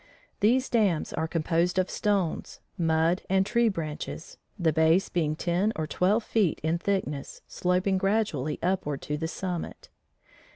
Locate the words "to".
9.03-9.15